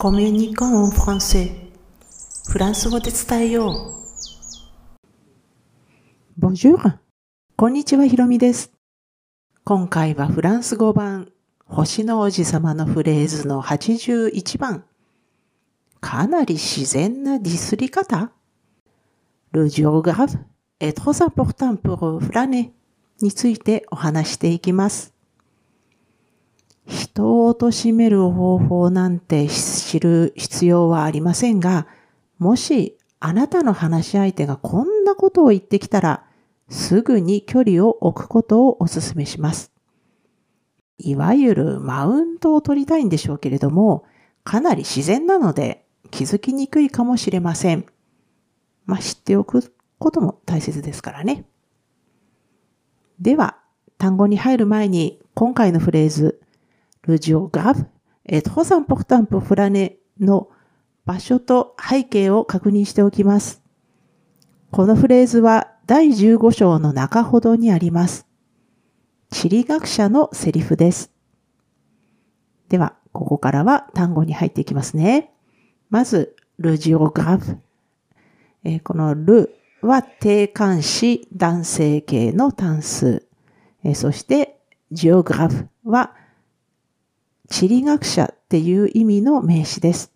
[0.00, 1.50] コミュニコンフランセ
[2.48, 3.96] フランス語で伝えよ
[6.38, 6.40] う。
[6.40, 6.98] Bonjour!
[7.56, 8.70] こんにちは、ひろみです。
[9.64, 11.32] 今回はフランス語版、
[11.64, 14.84] 星の王子様のフレーズの81番。
[16.00, 18.30] かなり自然なディスり方
[19.50, 20.38] Le géographe
[20.78, 22.70] est trop important pour flâner
[23.20, 25.18] についてお話していきます。
[26.88, 29.48] 人を貶める方法なんて
[29.88, 31.86] 知る必要はありませんが、
[32.38, 36.26] もしあなたの話し相手がこんなことを言ってきたら、
[36.68, 39.72] すぐに距離を置くことをお勧めします。
[40.98, 44.04] いわゆるマウントを取りたいんでしょうけれども、
[44.44, 47.86] かなり自然なので気づきにくいかもしれません。
[48.84, 51.46] まあ、知っておくことも大切ですからね。
[53.20, 53.56] では、
[53.96, 56.42] 単語に入る前に今回のフレーズ、
[57.06, 57.86] Le géographe
[58.28, 60.48] est trop important pour flâner の
[61.06, 63.62] 場所と背景を確認しておきます。
[64.70, 68.26] このフレーズは第15章の中ほどにあります。
[69.30, 71.10] 地理学者のセリフです。
[72.68, 75.32] では、ここからは単語に入っていきますね。
[75.88, 77.56] まず、ルジオグラフ。
[78.64, 83.26] えこのルは定冠詞男性形の単数。
[83.84, 84.58] えそして、
[84.92, 86.14] ジオグラフは
[87.50, 90.12] 地理学者っていう意味の名詞です。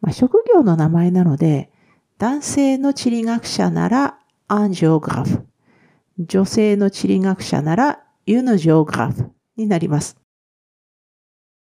[0.00, 1.70] まあ、職業の名前なので、
[2.18, 5.46] 男性の地理学者ならアンジオグラフ、
[6.18, 10.16] 女性の地理学者ならユノジオグラフになります。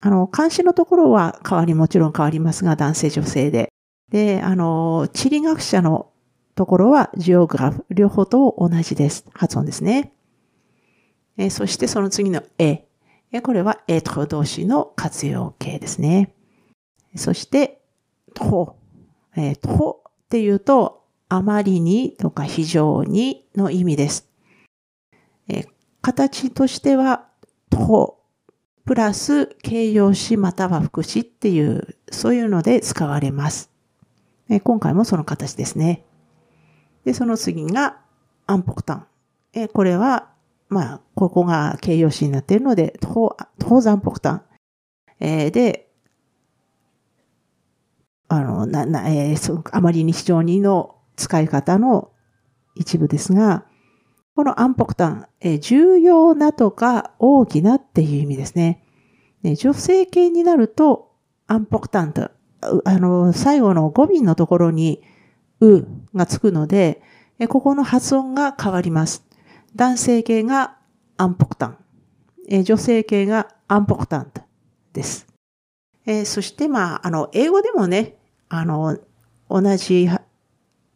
[0.00, 3.70] あの、監視のところは変わり、もちろん変わりますが、男性女性で。
[4.10, 6.10] で、あの、地理学者の
[6.54, 9.26] ところはジオグラフ、両方と同じです。
[9.34, 10.12] 発音ですね。
[11.36, 12.89] えそしてその次のえ。
[13.40, 16.34] これはエト動詞の活用形ですね。
[17.14, 17.80] そして、
[18.34, 18.76] と、
[19.36, 24.28] えとっていうと、あまりにとか非常にの意味です。
[25.48, 25.64] え
[26.02, 27.28] 形としては、
[27.70, 28.20] と、
[28.84, 33.70] プラス形容詞または副詞っていう、そういうので使われます。
[34.48, 36.04] え今回もその形ですね。
[37.04, 37.98] で、その次が、
[38.46, 39.06] アンポクタン。
[39.52, 40.29] えこれは
[40.70, 42.98] まあ、ここが形容詞になっているので、
[43.58, 44.42] 東山北端。
[45.18, 45.90] えー、で、
[48.28, 52.12] あの、な、な、えー、あまりに非常にの使い方の
[52.76, 53.66] 一部ですが、
[54.36, 58.86] この安北端、えー、重要なとか大きなっていう意味ですね。
[59.42, 61.10] ね女性形になると、
[61.48, 62.30] 安北端と、
[62.84, 65.02] あの、最後の語尾のところに、
[65.60, 67.02] うがつくので、
[67.48, 69.29] ここの発音が変わります。
[69.74, 70.76] 男性系が
[71.16, 74.32] アンポクタン、女性系がアンポクタン
[74.92, 75.26] です。
[76.06, 78.16] えー、そして、まあ、あの、英語でもね、
[78.48, 78.98] あの、
[79.48, 80.08] 同じ、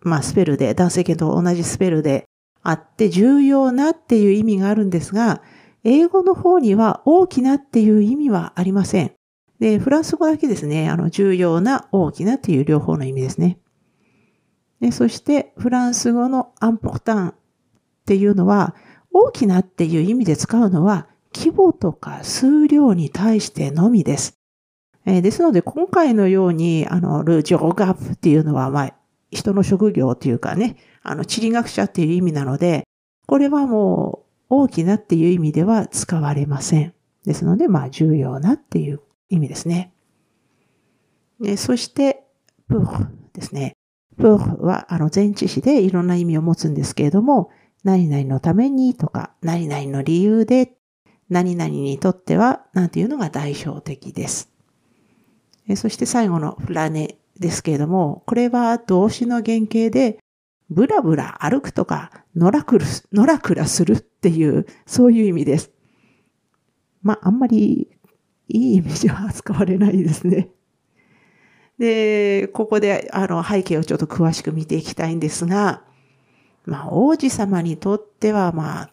[0.00, 2.24] まあ、スペルで、男性系と同じスペルで
[2.62, 5.42] あって、重要なっていう意味があるんですが、
[5.84, 9.12] 英語の方には大きなっていう意味はありません。
[9.60, 13.58] で、フランス語だけですね、あの、重要な、大きなっていう両方の意味ですね。
[14.80, 17.34] でそして、フランス語のアンポクタン
[18.06, 18.76] っていうのは、
[19.12, 24.38] 大きなっていう意味で使うのは、規模とか数量に対してのみです。
[25.06, 28.94] えー、ですので、今回のように、あの、ル・ジョーガップっていうのは、まあ、
[29.32, 32.84] 人の職業っていうかね、あの、地理学者っていう意味なので、
[33.26, 36.94] これはもう、大きなっていう意味では使われません。
[37.24, 39.00] ですので、まあ、重要なっていう
[39.30, 39.92] 意味ですね。
[41.40, 42.22] ねそして、
[42.68, 43.72] プーですね。
[44.16, 47.50] プーは、あの、前置詞でいろんな意味を持つんですけれども、
[47.86, 50.72] 何々のためにとか、何々の理由で、
[51.30, 54.50] 何々にとっては、なんていうのが代表的です。
[55.76, 60.18] そして最後のフラネですけれども、これは動詞の原型で、
[60.68, 65.70] ブラブラ歩くとか、ノラクル、ノラクラするっていう、そういう意味です。
[67.02, 67.88] まあ、あんまり
[68.48, 70.48] いい意味じゃ使われないですね。
[71.78, 75.84] で、ここであの背景をちょっと詳しく見ていきたいんですが、
[76.66, 78.90] まあ、王子様にとっては、まあ、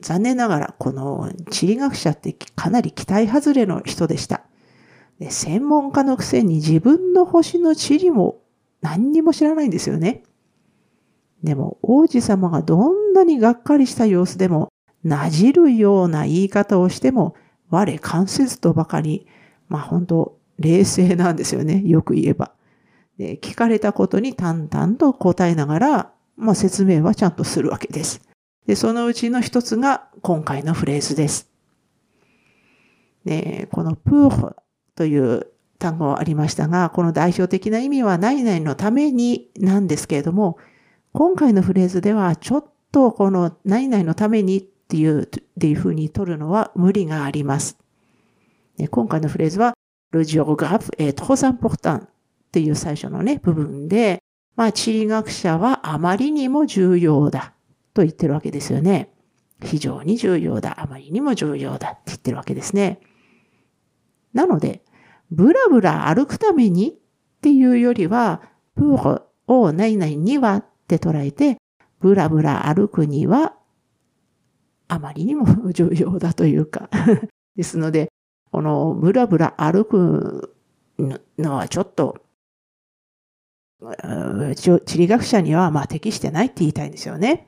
[0.00, 4.42] 残念ながら、この地理学者ってかなり期待外れの人でした。
[5.18, 8.40] で専門家のくせに自分の星の地理も
[8.80, 10.22] 何にも知らないんですよね。
[11.42, 14.68] でも、王子様がどんなにがっかりした様子でも、
[15.04, 17.34] なじるような言い方をしても、
[17.70, 19.26] 我関せずとばかり、
[19.68, 21.82] まあ本当、冷静なんですよね。
[21.84, 22.52] よく言えば。
[23.18, 28.22] で聞かれたことに淡々と答えながら、まあ、説明はちゃんとするわけです。
[28.66, 31.50] で、そのうちの一つが今回のフレーズです。
[33.24, 34.56] ね、このプーフ
[34.94, 35.48] という
[35.78, 40.58] 単語ありましたが、この代表的な意味は何々のためになんですけれども、
[41.12, 47.78] 今回のフレーズではちょっとこの何々のためにっていう、っていうふうに取るのは無理があります。
[48.90, 49.74] 今回のフレーズは、
[50.12, 52.08] le géographe est trop important っ
[52.52, 54.22] ていう最初のね、部分で、
[54.58, 57.54] まあ地理学者はあまりにも重要だ
[57.94, 59.14] と言ってるわけですよね。
[59.62, 60.80] 非常に重要だ。
[60.80, 62.98] あまりにも重要だって言ってるわけですね。
[64.34, 64.82] なので、
[65.30, 66.94] ブラブラ歩くためにっ
[67.40, 68.42] ていうよりは、
[68.74, 71.58] プーを何々にはって捉えて、
[72.00, 73.54] ブラブラ歩くには、
[74.88, 76.90] あまりにも重要だというか
[77.54, 78.08] ですので、
[78.50, 80.56] このブラブラ歩く
[81.38, 82.18] のはちょっと、
[83.80, 87.46] 地理学者にはまあ適してないって言いたいんですよね。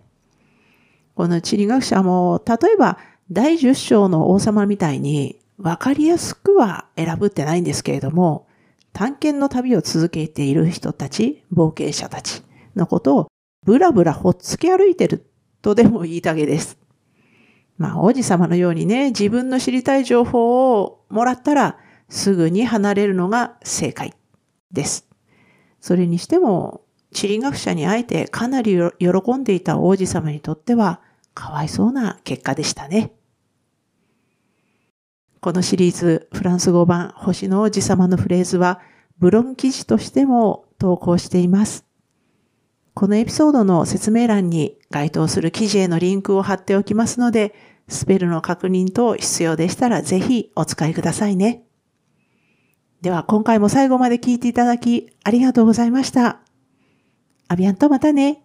[1.15, 2.99] この地理学者も、例えば
[3.31, 8.47] 第10章の王様みたいにわかりやすくは選ぶってないんですけれども、
[8.93, 12.43] 探検の旅を続けている人たち、冒険者たち
[12.75, 13.29] のことを
[13.67, 15.27] ブラブラほっつき歩いてる
[15.63, 16.79] とでも言いたげです。
[17.77, 21.77] まあ王子様のようにね、自分の知りたい情報をもらったら
[22.09, 24.15] すぐに離れるのが正解
[24.73, 25.10] です。
[25.81, 26.83] それにしても
[27.13, 31.01] 地理学者に会えてかなり喜んでいた王子様にとっては
[31.35, 33.13] かわいそうな結果でしたね。
[35.41, 38.81] このシリーズフランス語版星の王子様のフレーズは
[39.19, 41.87] ブログ記事としても投稿しています。
[42.93, 47.55] このエピソードの説明欄に該当する記事へのリンクを貼っておきますので、
[47.89, 51.65] スペルの確認等必要でしたらぜひお使いくださいね。
[53.03, 56.41] では今回も最後まで聞いていただきありがとうございました。
[57.49, 58.43] アビアンとまたね。